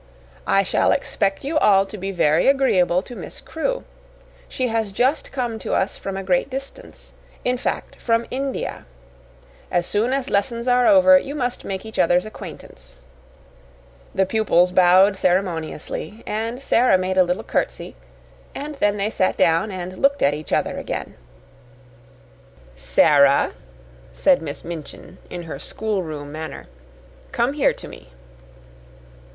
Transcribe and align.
"I 0.47 0.63
shall 0.63 0.91
expect 0.91 1.43
you 1.43 1.59
all 1.59 1.85
to 1.85 1.95
be 1.95 2.11
very 2.11 2.47
agreeable 2.47 3.03
to 3.03 3.15
Miss 3.15 3.39
Crewe; 3.39 3.83
she 4.49 4.69
has 4.69 4.91
just 4.91 5.31
come 5.31 5.59
to 5.59 5.75
us 5.75 5.95
from 5.95 6.17
a 6.17 6.23
great 6.23 6.49
distance 6.49 7.13
in 7.45 7.59
fact, 7.59 7.97
from 7.97 8.25
India. 8.31 8.87
As 9.69 9.85
soon 9.85 10.11
as 10.11 10.31
lessons 10.31 10.67
are 10.67 10.87
over 10.87 11.19
you 11.19 11.35
must 11.35 11.63
make 11.63 11.85
each 11.85 11.99
other's 11.99 12.25
acquaintance." 12.25 12.97
The 14.15 14.25
pupils 14.25 14.71
bowed 14.71 15.17
ceremoniously, 15.17 16.23
and 16.25 16.63
Sara 16.63 16.97
made 16.97 17.19
a 17.19 17.23
little 17.23 17.43
curtsy, 17.43 17.95
and 18.55 18.73
then 18.77 18.97
they 18.97 19.11
sat 19.11 19.37
down 19.37 19.69
and 19.69 19.99
looked 19.99 20.23
at 20.23 20.33
each 20.33 20.51
other 20.51 20.79
again. 20.79 21.13
"Sara," 22.75 23.51
said 24.13 24.41
Miss 24.41 24.65
Minchin 24.65 25.19
in 25.29 25.43
her 25.43 25.59
schoolroom 25.59 26.31
manner, 26.31 26.65
"come 27.31 27.53
here 27.53 27.73
to 27.73 27.87
me." 27.87 28.09